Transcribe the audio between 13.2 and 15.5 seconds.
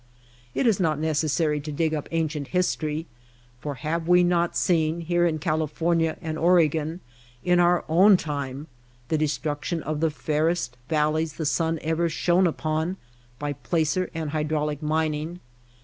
by placer and hy draulic mining